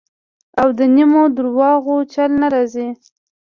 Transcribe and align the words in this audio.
او 0.61 0.67
د 0.77 0.79
نیمو 0.95 1.23
درواغو 1.37 1.97
چل 2.13 2.31
نه 2.41 2.47
راځي. 2.53 2.89